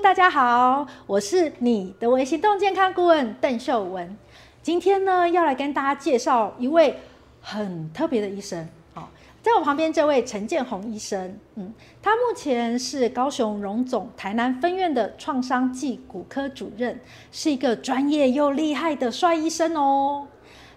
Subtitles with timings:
[0.00, 4.16] 大家好，我是你的微行动健康顾问邓秀文。
[4.62, 6.96] 今天呢，要来跟大家介绍一位
[7.40, 8.66] 很特别的医生。
[8.94, 9.10] 好，
[9.42, 17.00] 在我旁边这位陈建宏医生，嗯，他目前是高雄荣总台南分院的创伤暨骨科主任，
[17.32, 20.28] 是一个专业又厉害的帅医生哦。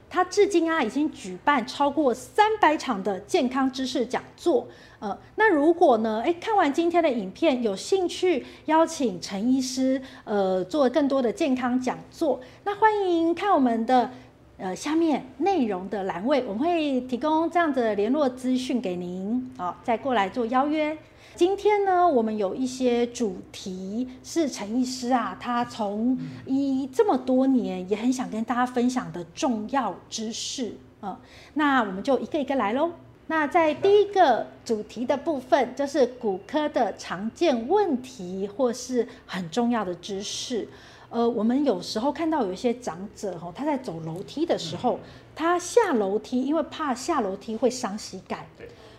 [0.10, 4.68] 他至今啊，已经举办超过三百场的健康知识讲座。
[5.02, 14.12] 呃，那如果呢，诶，看完今天的影片，有兴趣邀请陈医师，呃，做更多的健康讲座，那欢迎看我们的
[14.60, 20.96] 呃下面内容的栏位，我们会提供这样的联络资讯给您，好，再过来做邀约。
[21.34, 26.16] 今天呢，我们有一些主题是陈医师啊，他从
[26.46, 31.20] 医这么多年，也很想跟大家分享的重要知识啊。
[31.56, 32.92] 那我们就一个一个来喽。
[33.32, 40.68] 那在第一个主题的部分，就是骨科的常见问题或是很重要的知识。
[41.10, 45.00] 呃，我们有时候看到有一些长者哦，他在走楼梯的时候，
[45.34, 48.46] 他下楼梯，因为怕下楼梯会伤膝盖。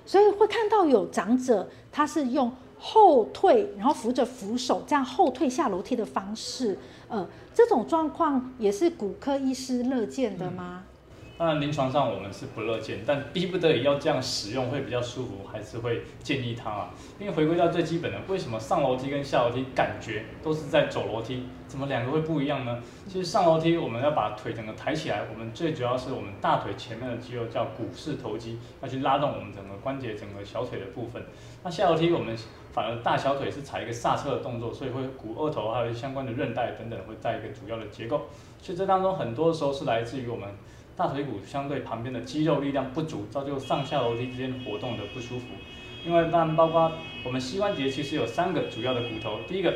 [0.07, 10.85] 所以会看到有长者，他是用后退，然后扶着扶手这样后退下楼梯的方式，呃，这种状况也是骨科医师乐见的吗？
[11.43, 16.95] 当然，临床上我们是不乐见，但逼不得已要这样使用会比较舒服，还是会建议他啊。
[17.19, 22.79] 因为回归到最基本的，为什么上楼梯跟下楼梯感觉都是在走楼梯，怎么两个会不一样呢？
[23.09, 31.21] 其实上楼梯我们要把腿整个抬起来，我们最主要是我们大腿前面的肌肉叫股四头肌，要去拉动我们整个关节、整个小腿的部分。
[31.65, 32.37] 那下楼梯我们
[32.73, 38.29] 反而大小腿是踩一个刹车的动作，所以会股二头还有相关的韧带等等会带一个主要的结构。
[38.61, 40.49] 所以这当中很多时候是来自于我们。
[40.97, 45.47] 大腿骨相对旁边的肌肉力量不足，造就上下楼梯之间活动的不舒服。
[46.05, 46.93] 另外，当然包括
[47.25, 49.75] 我们膝关节其实有三个主要的骨头，第一个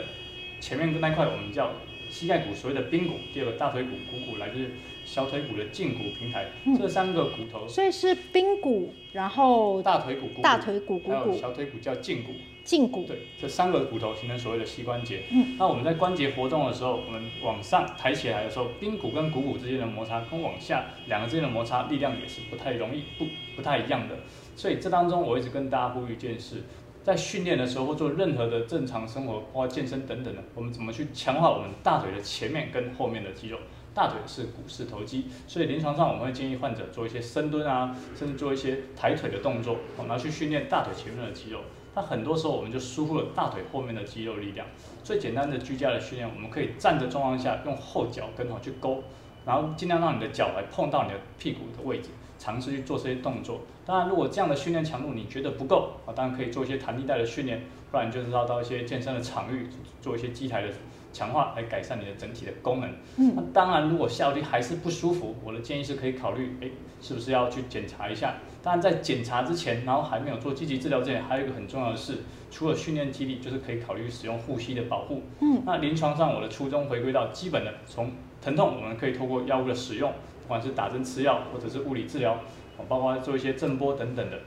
[0.61, 1.71] 前面那块我们叫
[2.11, 4.69] 膝盖骨，所谓的髌骨；第二个大腿骨股骨来自
[5.05, 7.67] 小腿骨的胫骨平台，嗯、这三个骨头。
[7.69, 12.33] 所以是髌骨，然后大腿骨、大腿骨、股骨，还有小腿骨叫胫骨。
[12.67, 15.23] 胫骨对，这三个骨头形成所谓的膝关节。
[15.31, 23.25] 嗯，那我们在关节活动的时候，我们往上抬起来的时候，髌骨跟股骨之间的摩擦跟往下两个之间的摩擦力量也是不太容易不
[23.55, 24.17] 不太一样的。
[24.57, 26.65] 所以这当中我一直跟大家呼吁一件事，
[27.05, 33.59] 在训练的时候或做任何的正常生活，包括健身等等的，我们怎么去强化我们大腿的前面跟后面的肌肉？
[33.95, 41.61] 大腿是股四头肌，所以临床上我们会建议患者做一些深蹲啊，甚至做一些抬腿的动作，我们要去训练大腿前面的肌肉。
[41.97, 44.67] 那很多时候我们就疏忽了大腿后面的肌肉力量。
[45.03, 49.03] 最简单的居家的训练，我们可以站着状况下用后脚跟去勾，
[49.47, 53.63] 然后尽量让你的脚来碰到你的屁股的位置，尝试去做这些动作。
[53.87, 59.67] 当然，如果这样的训练强度你觉得不够啊，当然可以做一些弹力带的训练，不然就是要到一些健身的场域
[60.03, 60.69] 做一些机台的
[61.15, 62.91] 强化，来改善你的整体的功能。
[63.17, 66.69] 嗯，那当然，如果下楼梯还是不舒服，我的建议是可以考虑，哎，
[67.01, 68.35] 是不是要去检查一下？
[68.67, 72.15] 当然，在检查之前，然后还没有做积极治疗之前，还有一个很重要的事，
[72.51, 75.23] 除了训练肌力，就是可以考虑使用护膝的保护。
[75.41, 78.11] 嗯，那临床上我的初衷回归到基本的，从
[78.43, 80.13] 疼痛我们可以透过药物的使用，
[80.43, 82.41] 不管是打针吃药或者是物理治疗，
[82.89, 84.41] 包括做一些震波等等的。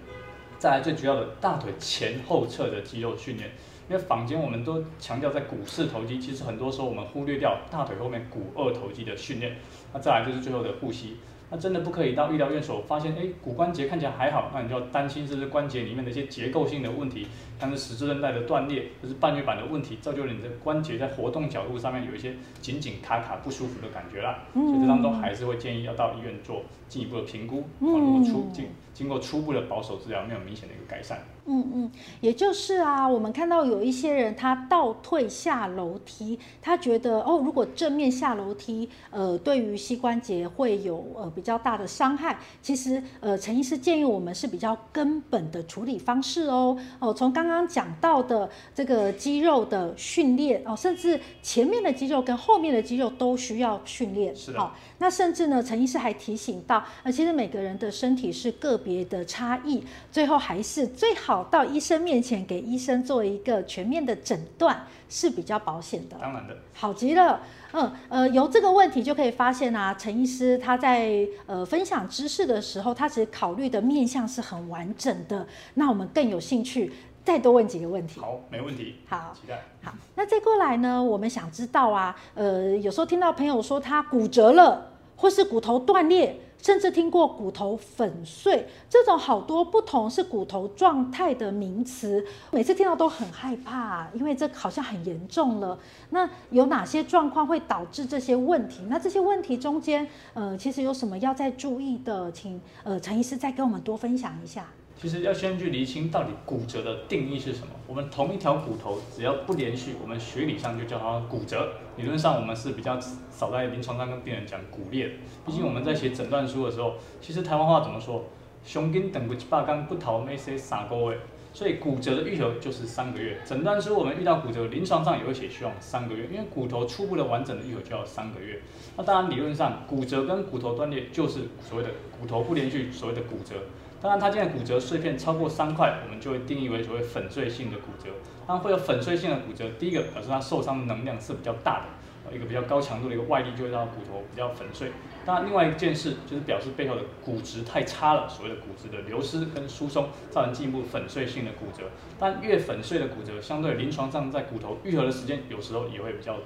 [0.58, 3.50] 再来最主要的大腿前后侧的肌肉训练，
[3.90, 9.56] 因为坊间我们都强调在股四头肌，其实很多时候我们忽略掉大腿后面股二头肌的训练。
[9.94, 11.16] 那再来就是最后的护膝。
[11.52, 17.28] 那真的不可以到医疗院所发现，哎，骨关节看起来还好，那你就要担心是不是关节里面的一些结构性的问题，
[17.60, 24.40] 像是十字韧带的断裂，或是半月板的问题，造就了你的关节在活动角度上面有一些紧紧卡卡不舒服的感觉啦。
[24.54, 31.20] 嗯、所以这当中还是会建议要到医院做进一步的评估，嗯、如果出经经过初步的保守治疗，没有明显的一个改善。
[31.52, 42.38] 嗯嗯，也就是啊，我们看到有一些人他倒退下楼梯，他觉得哦，如果正面下楼梯，呃，对于膝关节会有呃比较大的伤害。
[42.62, 46.78] 其实呃，陈医师建议我们是比较根本的处理方式哦。
[47.00, 54.36] 哦，从刚刚讲到的这个肌肉的训练哦，甚至前面的肌肉跟后面的肌肉都需要训练。
[54.36, 54.60] 是的。
[54.60, 61.44] 好，那甚至呢，陈医师还提醒到，呃，其实每个人的身体是个别的差异，最后还是最好。
[61.46, 66.18] 到医生面前给医生做一个全面的诊断是比较保险的。
[66.20, 67.42] 当然的，好极了。
[67.72, 75.46] 嗯呃，由这个问题就可以发现啊，陈医师他在呃分享知识的时候，他其实考虑的面向是很完整的。
[75.76, 76.92] 那我们更有兴趣
[77.30, 78.20] 再多问几个问题。
[78.20, 78.96] 好，没问题。
[79.08, 79.64] 好，期待。
[79.84, 86.42] 好，那再过来呢，我们想知道啊，呃，有时候听到朋友说他骨折了，或是骨头断裂。
[86.62, 95.80] 甚至听过骨头粉碎这种好多不同是骨头状态的名词，每次听到都很害怕，因为这好像很严重了。
[96.10, 98.84] 那有哪些状况会导致这些问题？
[98.90, 102.30] 那这些问题中间，呃，其实有什么要再注意的？
[102.34, 104.68] 请呃陈医师再跟我们多分享一下。
[105.02, 107.68] 其实要先去厘清到底骨折的定义是什么。
[107.88, 111.72] 我们同一条骨头只要不连续，我们学理上就叫它骨折。
[111.96, 113.00] 理论上我们是比较
[113.32, 115.12] 少在临床上跟病人讲骨裂。
[115.46, 118.26] 毕竟我们在写诊断书的时候，其实台湾话怎么说？
[118.66, 121.18] 胸筋等不七八竿不逃没谁傻沟位。
[121.54, 123.40] 所以骨折的愈合就是三个月。
[123.46, 128.60] 诊断书我们遇到骨折，临床上也会写需要三个月，因为骨头初步的完整的愈合就要三个月。
[128.98, 133.56] 那当然理论上骨折跟骨头断裂就是所谓的骨头不连续，所谓的骨折。
[134.02, 138.10] 当然，它现在骨折碎片超过三块，我们就会定义为所谓粉碎性的骨折。
[138.48, 144.92] 当会有粉碎性的骨折，第一个表示它受伤的能量是比较大的，一个比较高强度的一个外力就会让骨头比较粉碎。
[145.26, 151.84] 当然，另外一件事就是表示背后的骨质太差了，所谓的骨质的流失跟疏松，造成进一步粉碎性的骨折。
[152.18, 156.38] 但越粉碎的骨折，相对临床上在骨头愈合的时间，有时候也会比较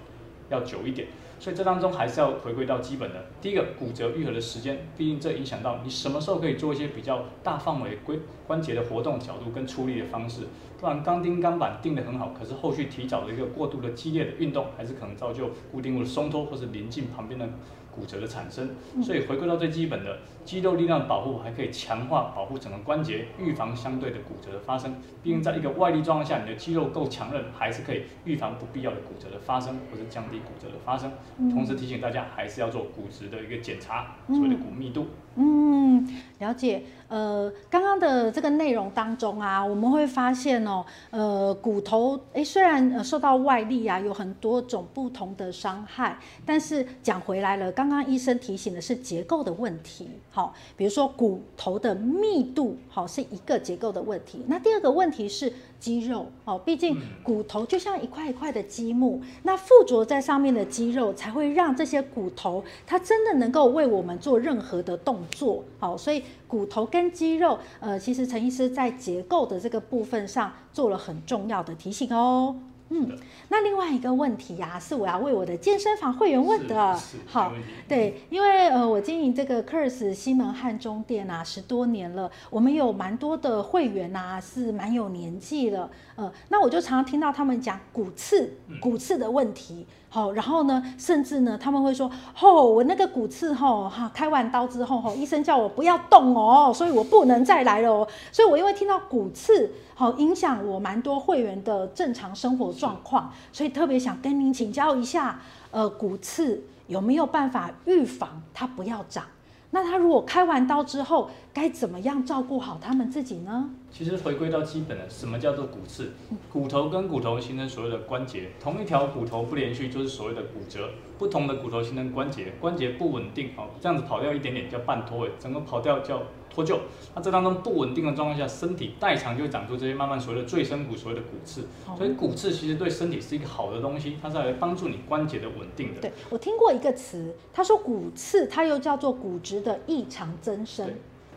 [0.50, 1.08] 要久一点。
[1.40, 8.18] 所以这当中还是要回归到基本的，第一个骨折愈合的时间，毕竟这影响到你什么时候可以做一些比较大范围关
[8.48, 10.44] 关节的活动角度跟出力的方式，
[10.80, 17.50] 不然钢钉钢板定的很好，可是后续提早的一个过度的激烈的运动，还是可能造就固定物的松脱或是临近旁边的。
[17.96, 18.70] 骨折的产生，
[19.02, 24.96] 所以回归到最基本的肌肉力量保护，还可以强化保护整个关节，预防相对的骨折的发生。
[25.22, 31.12] 毕竟在一个外力状况下，你的肌肉够强韧，还是可以预防不必要的骨折的发生，或者降低骨折的发生。
[31.52, 35.08] 同时提醒大家，还是要做骨质的一个检查，所谓的骨密度。
[35.36, 36.08] 嗯，
[36.40, 36.84] 了解。
[37.08, 54.42] 呃，刚刚的这个内容当中啊，我们会发现哦，呃，骨头诶，虽然呃受到外力啊，有很多种不同的伤害，但是讲回来了，刚刚刚医生提醒的是结构的问题，好，比如说骨头的密度，好，是一个结构的问题。
[54.48, 55.52] 那第二个问题是
[55.82, 66.24] 肌肉，哦，毕竟骨头就像一块一块的积木，那附着在上面的肌肉才会让这些骨头它真的能够为我们做任何的动作，好，所以。
[66.54, 72.56] 骨头跟肌肉，呃，其实陈医师在结构的这个部分上做了很重要的提醒哦。
[72.96, 73.18] 嗯，
[73.50, 76.96] 那另外一个问题呀、啊，是我要为我的健身房会员问的。
[77.26, 77.52] 好，
[77.88, 85.90] 对，因为呃，我经营这个 Curse 西门汉中店啊，十多年了，我们有蛮多的会员呐，是蛮有年纪了。
[86.16, 89.88] 呃，那我就常常听到他们讲骨刺、骨刺的问题。
[90.14, 92.08] 好，然后呢，甚至呢，他们会说，
[92.40, 98.08] 哦，我那个骨刺，吼，哈，开完刀之后，吼，医生叫我不要动哦，所以我不能再来了哦。
[98.32, 105.40] 所以我因为听到骨刺，好，影响我蛮多会员的正常生活状况，所以特别想跟您请教一下，
[105.72, 109.24] 呃，骨刺有没有办法预防它不要长？
[109.74, 113.72] 那他如果开完刀之后，该怎么样照顾好他们自己呢？
[113.92, 116.12] 其实回归到基本的，什么叫做骨刺？
[116.52, 120.92] 骨头跟骨头形成所谓的关节，同一条骨头不连续就是所谓的骨折。
[121.18, 126.22] 不同的骨头形成关节，关节不稳定，好，这样子跑掉一点点叫半脱位，整个跑掉叫
[126.54, 126.80] 脱臼。
[127.16, 131.66] 那这当中不稳定的状况下，身体代偿就会长出这些慢慢所谓的赘升骨，所谓的骨刺。
[131.98, 136.02] 所以骨刺其实对身体是一个好的东西，它是来帮助你关节的稳定的。
[136.02, 140.90] 对，我听过一个词，他说骨刺，它又叫做骨质的异常增生。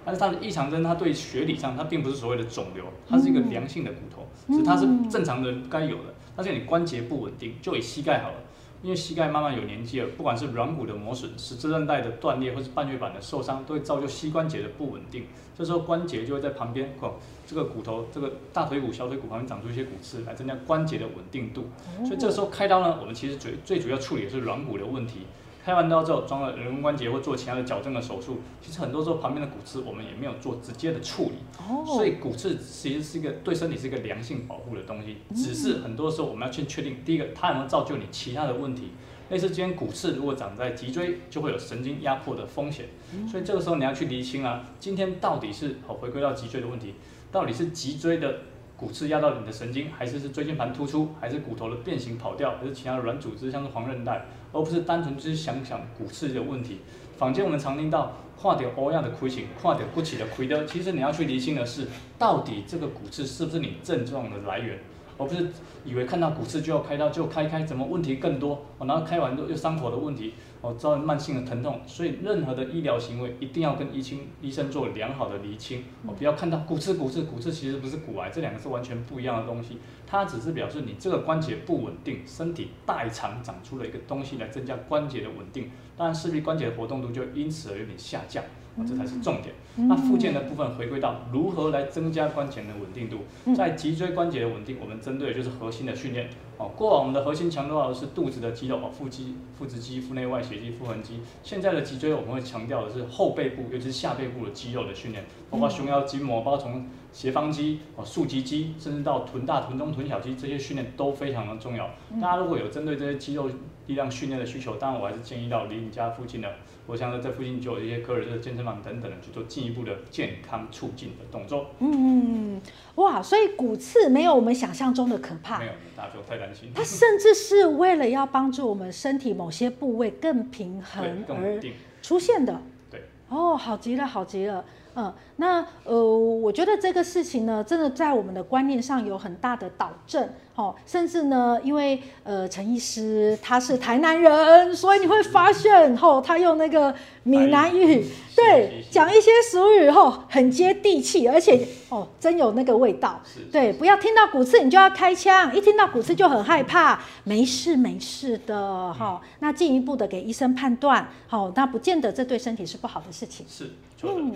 [0.05, 6.15] 但是它的异常增，它对学理上它并不是所谓的肿瘤，它是一个良性的骨头，是它是正常的人该有的。
[6.37, 8.37] 但是你关节不稳定，就以膝盖好了。
[8.83, 15.25] 因为膝盖慢慢有年纪了，不管是软骨的磨损、十字韧带的断裂，或是半月板的受伤，都会造就膝关节的不稳定。
[15.57, 17.15] 这时候关节就会在旁边，哦，
[17.47, 21.65] 这个骨头，这个大腿骨、小腿骨旁边长出一些骨刺，来增加关节的稳定度。
[22.05, 25.21] 所以这时候开刀呢，我们其实最最主要处理的是软骨的问题。
[25.67, 31.39] 开完刀之后装了人工关节或做其他的矫正的手术，其实很多时候旁边的骨刺我们也没有做直接的处理，
[31.85, 38.93] 所以骨刺其实是一个对身体是一个良性保护的东西，只是很多时候我们要去确定，第一个它有没有造就你其他的问题，
[39.29, 42.87] 类似今天骨刺如果长在脊椎，就会有神经压迫的风险，
[43.29, 46.95] 所以这个时候你要去厘清啊，今天到底是好回归到脊椎的问题，
[47.33, 48.39] 到底是脊椎的。
[48.77, 56.81] 骨刺压到你的神经，还是是椎间盘突出，还是骨头的变形跑掉，还是其他的软组织，像是黄韧带，而不是单纯只是想想骨刺的问题。
[57.17, 64.79] 坊间我们常听到跨点欧亚的亏型，跨点不起的亏的，其实你要去厘清的是，到底这个骨刺是不是你症状的来源。
[65.19, 65.49] 而不是
[65.85, 68.65] 以为看到骨刺就要开刀，就开开，怎么问题更多？
[68.79, 71.81] 哦，然后开完之后又伤口的问题，哦，造成慢性的疼痛。
[71.87, 75.85] 所以任何的医疗行为一定要跟医清医生做良好的厘清。
[76.07, 79.79] 哦，不要看到骨刺骨刺骨刺，其实不是骨癌，这两个是完全不一样的东西。
[80.07, 88.45] 它只是表示你这个关节不稳定，身体代偿长出了一个东西来增加关节的稳定，当然势必关节的活动度就因此而有点下降。
[88.85, 89.55] 这才是重点。
[89.89, 93.19] 那附件的部分回归到如何来增加关节的稳定度，
[93.55, 96.29] 在脊椎关节的稳定，我们针对的就是核心的训练。
[96.59, 101.21] 哦，过往我们的核心强调的是肚子的肌肉，哦，腹肌、腹直肌、腹内外斜肌、腹横肌。
[101.43, 111.91] 现在的脊椎我们会强调的是后背部，尤其是下背部的肌肉的训练，包括胸腰筋膜，包括从斜方肌、哦，竖脊肌，甚至到臀大、臀中、臀小肌，这些训练都非常的重要。
[112.23, 113.51] 大家如果有针对这些肌肉
[113.87, 116.51] 力量训练的需求，当然我还是建议到离你家附近的。
[116.87, 121.71] 我想在附近就有一些科尔的健身房等等的，去做进一步的健康促进的动作。
[121.81, 122.61] 嗯，
[122.95, 125.59] 哇，所以骨刺没有我们想象中的可怕。
[125.59, 126.71] 没有，大家不用太担心。
[126.75, 131.61] 它甚至是为了要帮助我们身体某些部位更平衡而
[132.01, 132.61] 出现的。
[132.91, 133.03] 对。
[133.29, 134.65] 哦，好极了，好极了。
[134.97, 140.29] 嗯，那呃，我觉得这个事情呢，真的在我们的观念上有很大的导正。
[140.55, 153.21] 哦，甚至呢，因为呃，陈医师他是台南人，所以你会发现，哦，他用那个闽南语，对，讲一些俗语，哦，很接地气，而且哦，真有那个味道。
[153.53, 163.45] 对，不要听到骨刺你就要开枪，一听到骨刺就很害怕，没事没事的，哈、哦，那进一步的给医生判断，好、哦，那不见得这对身体是不好的事情。
[163.47, 163.73] 是，
[164.05, 164.33] 嗯。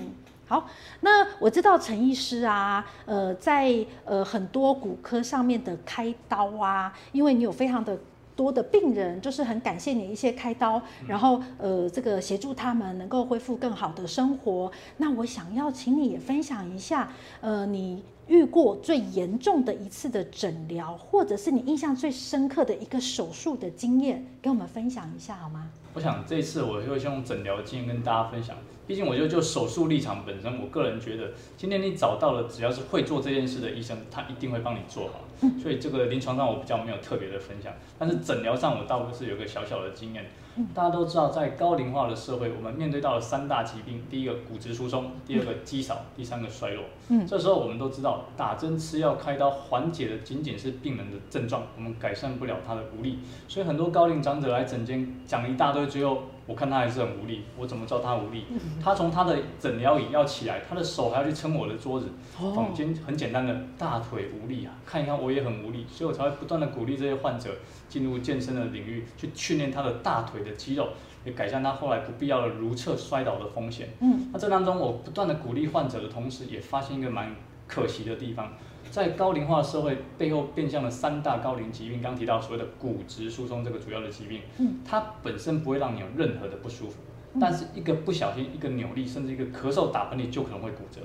[0.51, 0.67] 好，
[1.03, 3.73] 那我知道陈医师啊，呃，在
[4.05, 7.97] 呃很多骨科上面的开刀啊，因为你有非常的
[8.35, 14.73] 多的病人，就是很感谢你一些开刀，然后呃这个协助他们能够恢复更好的生活。
[14.97, 25.71] 那我想要请你也分享一下，呃，你遇过最严重的一次的诊疗，或者是你印象最深刻的一个手术的经验，跟我们分享一下好吗？
[25.95, 28.57] 我想这次我会先用诊疗经验跟大家分享。
[28.91, 35.21] 毕竟，我觉得就手术立场本身，我个人觉得，今天你找到了只要是会做这件事的医生，他一定会帮你做好。
[35.63, 40.27] 所以这个临床上我比较没有特别的分享，但是诊疗上我倒是有个小小的经验。
[40.75, 46.83] 大家都知道，在高龄化的社会，我们面对到了三大疾病：第一个骨质疏松，第二个肌少，第三个衰弱。
[47.11, 53.21] 嗯，这时候我们都知道，打针吃药开刀缓解的仅仅是病人的症状，我们改善不了他的无力。
[53.47, 57.45] 所以很多高龄长者来诊间讲一大堆，最后我看他还是很无力。
[57.57, 58.45] 我怎么知道他无力？
[58.83, 62.09] 他从他的诊疗椅要起来，他的手还要去撑我的桌子。
[62.33, 67.55] 房间很简单的大腿无力啊，看一看我也很无力，所以我才会不断的鼓励这些患者
[67.89, 70.89] 进入健身的领域，去训练他的大腿的肌肉，
[71.25, 73.91] 也改善他后来不必要的如厕摔倒的风险。
[74.01, 77.37] 嗯，那这当中我不断的鼓励患者的同时，也发现一个蛮
[77.69, 78.55] 可惜的地方，
[78.91, 86.97] 在高龄化社会背后变相的三大高龄疾病，刚提到所谓的骨质疏松这个主要的疾病，嗯，它本身不会让你有任何的不舒服，
[87.41, 91.01] 但是一个不小心，一个扭力，甚至一个咳嗽打喷嚏就可能会骨折。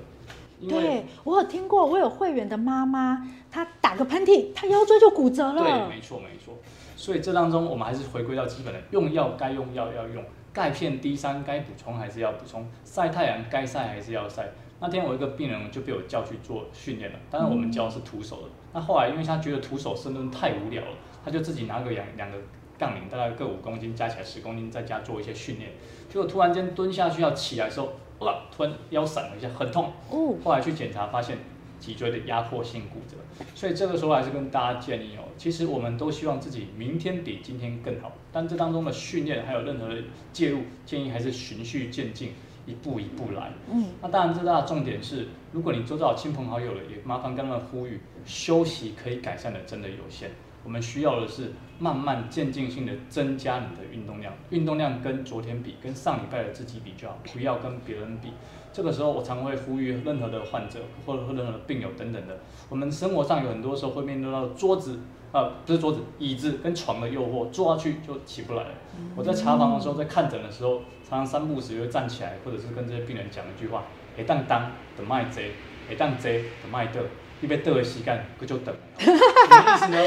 [0.68, 5.62] 对，我有听过，我有会员的妈妈，她打个喷嚏，她腰椎就骨折了。
[5.62, 6.54] 对，没错没错。
[6.96, 14.48] 所以这当中，我们还是回归到基本的，用药该用药要用，钙片 D 三该补充还是要补充，晒太阳该晒还是要晒。
[14.80, 18.48] 那天我一个病人就被我叫去做训练了，当然我们教的是徒手的。
[18.74, 20.90] 那后来因为他觉得徒手深蹲太无聊了，
[21.24, 22.36] 他就自己拿个两两个
[22.78, 25.70] 杠铃，大概各五公斤，加起来十公斤，在家做一些训练。
[26.08, 28.42] 结果突然间蹲下去要起来的时候，哇！
[28.54, 29.92] 突然腰闪了一下，很痛。
[30.10, 30.34] 哦。
[30.44, 31.38] 后来去检查，发现
[31.80, 33.16] 脊椎的压迫性骨折。
[33.54, 39.96] 所以这个时候还是跟大家建议哦，其实我们都希望自己明天比今天更好，但这当中的训练还有任何的
[40.32, 42.32] 介入，建议还是循序渐进，
[42.66, 43.52] 一步一步来。
[43.72, 43.86] 嗯。
[44.02, 50.30] 那当然，最大的重点是，如果你周遭亲朋好友了，也麻烦跟他们呼吁，休息可以改善的真的有限。
[50.64, 58.32] 我们需要的是慢慢渐进性的增加你的运动量，运动量跟昨天比，跟上礼拜的自己比较好，不要跟别人比。
[58.76, 64.98] 这个时候我常会呼吁任何的患者或者任何的病友等等的，我们生活上有很多时候会面对到桌子
[65.32, 68.68] 啊、呃，不是桌子，椅子跟床的诱惑，坐下去就起不来了。
[69.16, 75.52] 我在查房的时候，在看诊的时候，常常三不五时就会站起来，或者是跟这些病人讲一句话：会当当的卖贼，
[75.88, 77.00] 会当贼的卖得。
[77.40, 78.74] 一边等的膝盖，可就等。
[78.98, 79.98] 什么意思呢？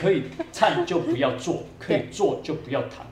[0.00, 3.06] 可以站就不要坐，可以坐就不要躺。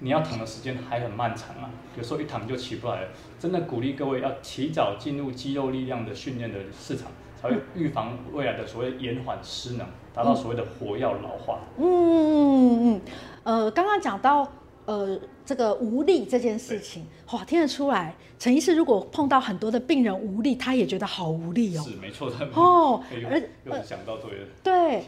[0.00, 3.08] 你要躺的时间还很漫长啊，有时候一躺就起不来了。
[3.38, 7.10] 真的鼓励各位要提早进入肌肉力量的训练的市场，
[7.40, 11.60] 才会预防未来的所谓延缓失能，达到所谓的活药老化。
[11.78, 13.00] 嗯嗯嗯嗯，
[13.44, 14.46] 呃，刚刚讲到。
[14.86, 21.82] 呃，这个无力这件事情，哇，听得出来，陈医师如果碰到很多的病人无力，他也觉得好无力哦。
[21.82, 22.36] 是没错的。
[22.54, 24.46] 哦，而又想到对了。
[24.62, 25.04] 对。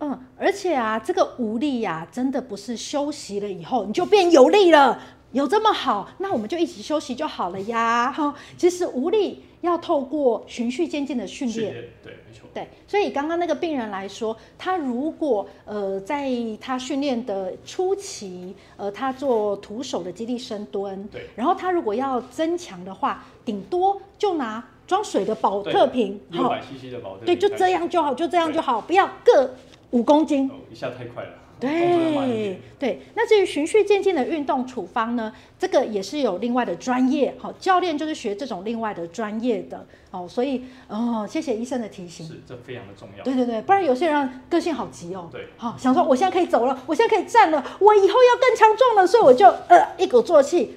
[0.00, 5.00] 嗯，而且啊，这个无力呀、啊，真的不是休息了以后你就变有力了，
[5.32, 8.12] 有这么好，那我们就一起休息就好了呀。
[8.12, 11.72] 哈，其实无力要透过循序渐进的训练，
[12.02, 12.48] 对，没错。
[12.52, 29.54] 对，所以刚刚那个病人来说，他如果呃在他训练的初期，呃，他做徒手的基地深蹲，对，然后他如果要增强的话，顶多就拿装水的保特瓶，六百 CC 的保特瓶，对，就这样就好，就这样就好，不要各
[29.92, 31.30] 五公斤，哦，一下太快了。
[31.68, 35.32] 对对，那至于循序渐进的运动处方呢？
[35.58, 43.22] 这个也是有另外的专业，好，教练就是学这种另外的专业的，哦，所以哦，谢谢医生的提醒，是这非常的重要。
[43.22, 50.74] 对对对，不然有些人个性好急哦，对，好想说我现在可以走了，我现在可以站了，我以后要更强壮了，所以我就呃一鼓作气，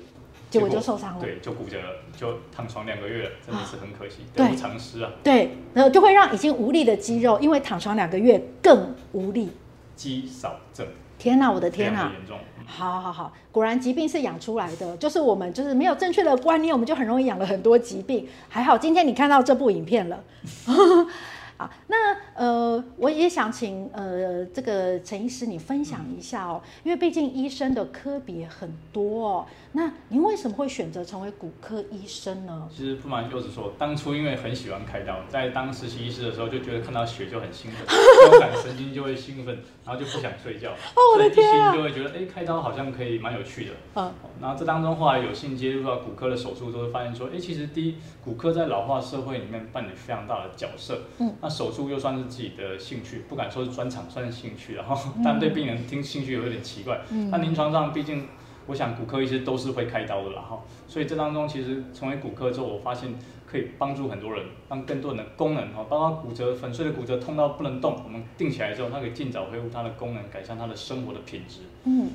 [0.52, 5.12] 结果就受伤了，对，就骨折了，就躺床两个月了，真的是很可惜，得不偿失啊。
[5.24, 9.50] 对，然后就会让已经无力的肌肉，因为躺床两个月更无力，
[9.96, 10.86] 肌少症。
[11.18, 12.12] 天哪，我的天哪！
[12.12, 12.38] 严重。
[12.66, 18.28] 好好好，果然疾病是养出来的，就是我们就是没有正确的观念，我们就很容易养了很多疾病。
[18.50, 20.24] 还好今天你看到这部影片了。
[21.58, 29.46] 好，那呃，我也想请呃这个陈医师你分享一下哦，因为毕竟医生的科别很多哦。
[29.72, 32.68] 那您为什么会选择成为骨科医生呢？
[32.70, 37.86] 其实不瞒柚子说，当初因为很喜欢开刀，在当实习医师的时候就觉得看到血就很兴奋，
[38.32, 40.72] 交感神经就会兴奋，然后就不想睡觉。
[40.72, 41.72] 哦，我的天啊！
[41.72, 43.72] 所以一心就会觉得，哎，开刀好像可以蛮有趣的。
[43.96, 44.12] 嗯。
[44.42, 51.00] 然后这当中后来有幸接触到骨科的手术，都会发现说，哎，其实第一，骨科在老化社会里面扮演非常大的角色。
[51.20, 51.34] 嗯。
[51.46, 54.74] 那手术又算是自己的兴趣，不敢说是专长，算是兴趣。
[54.74, 57.00] 然后，但对病人听兴趣有点奇怪。
[57.12, 57.30] 嗯。
[57.30, 58.28] 那临床上，毕竟
[58.66, 60.60] 我想骨科医师都是会开刀的啦，哈。
[60.88, 63.14] 所以这当中其实成为骨科之后，我发现
[63.46, 71.60] 可以帮助很多人，让更多人的功能哈，包括骨折粉碎的骨折痛到不能动，我们定起来之后，它可以尽早恢复它的功能，改善他的生活的品质。
[71.84, 72.10] 嗯。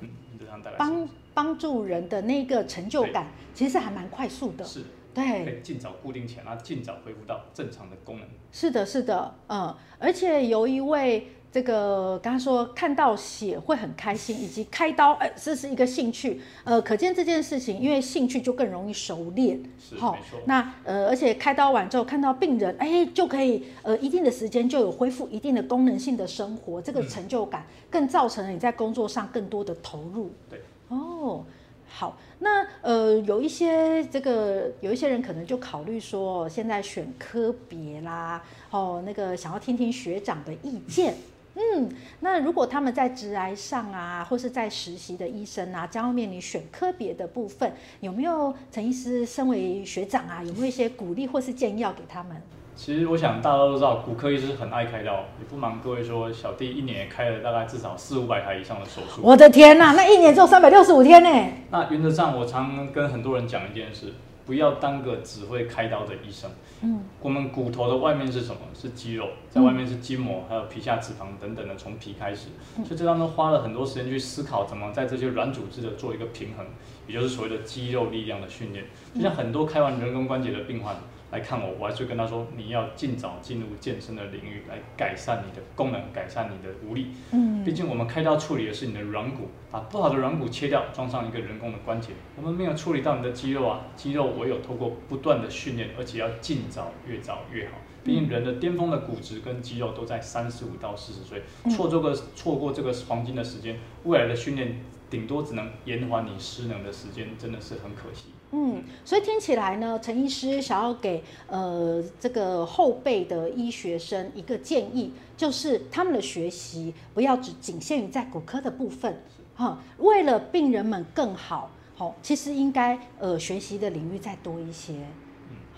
[0.00, 0.08] 嗯，
[0.38, 4.64] 这样带来帮帮助人的那个成就感，其实还蛮快速的。
[4.64, 4.82] 是。
[5.16, 8.28] 对，可以尽早固定起来，然后尽早恢复到正常的功能。
[8.52, 19.58] 是的，是的，嗯，而且有一位这个刚刚说看到血会很开心，以及开刀，哎，这是一个兴趣，呃，可见这件事情，因为兴趣就更容易熟练。
[19.78, 20.18] 是，好。
[20.44, 30.30] 那呃，而且开刀完之后看到病人，哎，就可以呃一定的时间就有恢复一定的功能性的生活，这个成就感更造成了你在工作上更多的投入。
[30.50, 31.42] 对，哦。
[31.88, 41.14] 好，那呃，有一些这个有一些人可能就考虑说，现在选科别啦，哦，那个想要听听学长的意见。
[41.54, 41.88] 嗯，
[42.20, 52.36] 那如果他们在职涯上啊，或是在实习的医生啊，将要面临选科别的部分，有没有陈医师身为学长啊，有没有一些鼓励或是建议要给他们？
[52.76, 59.22] 其实我想大家都知道，骨科医师很爱开刀，也不瞒各位说，小弟一年也开了大概至少四五百台以上的手术。
[59.22, 61.52] 我的天哪，那一年只有三百六十五天呢？
[61.70, 64.12] 那原则上，我常跟很多人讲一件事，
[64.44, 66.50] 不要当个只会开刀的医生。
[66.82, 68.60] 嗯，我们骨头的外面是什么？
[68.74, 72.48] 是肌肉，在外面是筋膜，还有皮下脂肪等等的，从皮开始。
[72.84, 76.66] 所以这当中花了很多时间去思考，怎么在这些软组织的做一个平衡，
[77.06, 78.84] 也就是所谓的肌肉力量的训练。
[79.14, 80.94] 就像很多开完人工关节的病患。
[81.30, 87.08] 来看我，我还是跟他说，你要尽早进入健身的领域，来改善你的功能，改善你的无力。
[87.32, 92.12] 嗯，毕竟我们开刀处理的是你的软骨，把不好的软骨切掉，装上一个人工的关节。
[92.36, 97.72] 我们没有处理到你的肌肉啊，肌肉唯有透过不断的训练，而且要尽早，越早越好。
[98.04, 108.26] 毕竟人的巅峰的骨质跟肌肉都在三十五到四十岁，错这个错过这个黄金的时间，未来的训练顶多只能延缓你失能的时间，真的是很可惜。
[108.52, 119.20] 嗯，所以听起来呢，陈医师想要给呃这个后辈的医学生一个建议，就是他们的学习不要只仅限于在骨科的部分，
[119.56, 124.94] 哈，为了病人们更好，好，其实应该呃学习的领域再多一些。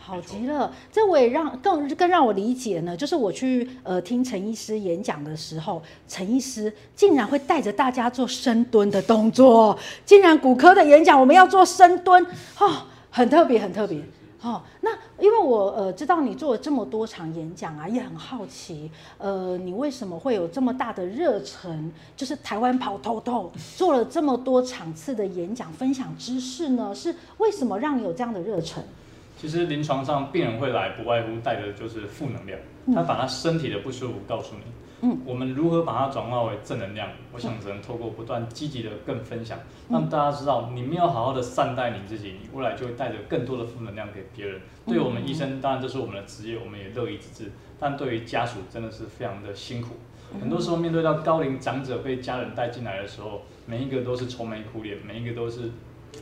[0.09, 12.25] 好极了，这我也让更更让我理解呢，就是我去呃听陈医师演讲的时候，陈医师竟然会带着大家做深蹲的动作，竟然骨科的演讲我们要做深蹲，
[12.59, 14.01] 哦，很特别，很特别，
[14.41, 26.95] 哦，那因为我呃知道你做了这么多场演讲啊，也很好奇，呃，你为什么会有这么大的热忱，就是台湾跑透透，做了这么多场次的演讲，分享知识呢？
[26.95, 28.83] 是为什么让你有这样的热忱？
[29.39, 32.59] 其实临床上病人会来，不外乎带的就是负能量，
[32.93, 34.63] 他把他身体的不舒服告诉你，
[35.03, 37.09] 嗯，我们如何把它转化为正能量？
[37.33, 39.57] 我想只能透过不断积极的更分享，
[39.89, 44.61] 让大家知道你没有好好的善待你自己，你未来就会带着更多的负能量给别人。
[44.87, 49.91] 对我们医生，当然这是我们的职业，我们也乐意之至，但对于家属真的是非常的辛苦。
[50.41, 55.71] 很多时候面对到高龄长者被家人带进来的时候，每一个都是愁眉苦脸，每一个都是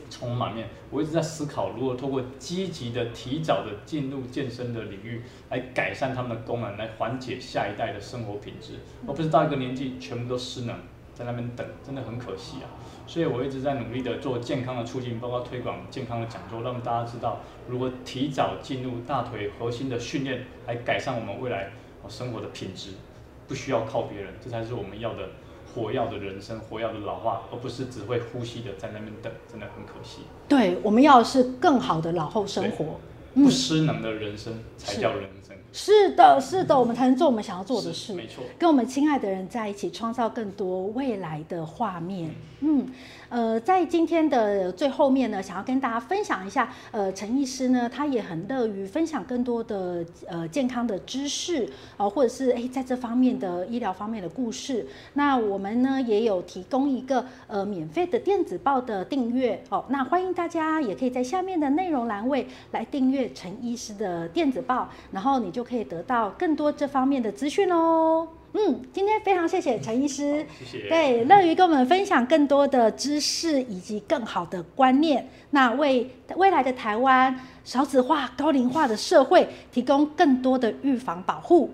[0.09, 0.67] 愁满面。
[0.89, 8.73] 我一直在思考，如何通过积极的、提早的进入健身的领域，来改善他们的功能，来缓解下一代的生活品质，
[9.07, 10.75] 而不是到一个年纪全部都失能，
[11.13, 12.67] 在那边等，真的很可惜啊。
[13.05, 21.71] 所以我一直在努力的做健康的促进，包括推广健康的讲座，让大家知道如何提早进入大腿核心的训练，来改善我们未来
[22.09, 22.91] 生活的品质，
[23.47, 25.29] 不需要靠别人，这才是我们要的
[25.77, 30.21] 活要的人生，活要的老化，而不是只会呼吸的在那边等，真的很可惜。
[30.47, 32.99] 对，我们要的是更好的老后生活，
[33.35, 35.55] 不失能的人生才叫人生。
[35.73, 42.33] 是的，是的，我们才能做我们想要做的事，没错，跟我们亲爱的人在一起，创造更多未来的画面。
[42.61, 42.87] 嗯，
[43.29, 54.87] 呃，在今天的最后面呢，想要跟大家分享一下，呃，陈医师呢，他也很乐于分享更多的呃健康的知识啊、或者是哎在这方面的医疗方面的故事。
[55.13, 68.27] 那我们呢也有提供一个呃免费的电子报的订阅哦，那欢迎大家也可以在下面的内容栏位来订阅陈医师的电子报，然后你就可以得到更多这方面的资讯哦。
[68.59, 70.43] 嗯，今天非常谢谢陈医师，
[70.89, 81.71] 对，乐于跟我们分享更多的知识以及更好的观念，那为未来的台湾少子化、高龄化的社会提供更多的预防保护。